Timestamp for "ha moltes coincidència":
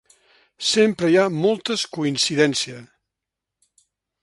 1.19-2.81